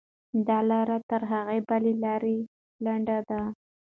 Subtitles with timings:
[0.47, 2.37] دا لاره تر هغې بلې لارې
[2.85, 3.41] لنډه ده.